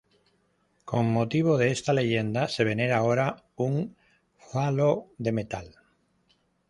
[0.83, 3.95] Con motivo de esta leyenda se venera ahora un
[4.35, 5.75] falo de metal.